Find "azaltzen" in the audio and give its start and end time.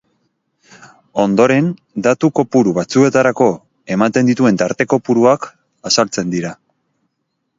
5.91-6.33